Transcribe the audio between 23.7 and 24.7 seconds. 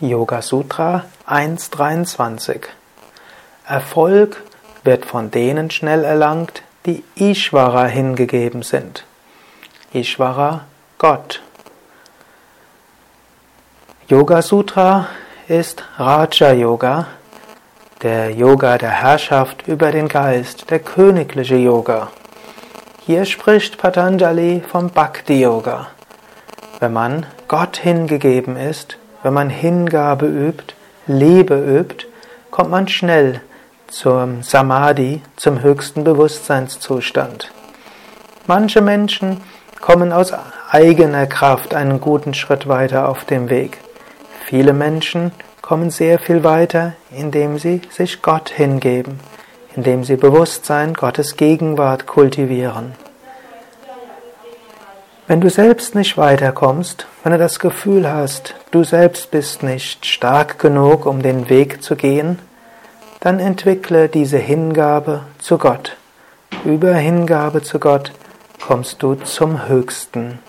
Patanjali